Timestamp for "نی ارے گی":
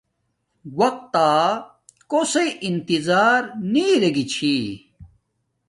3.71-4.25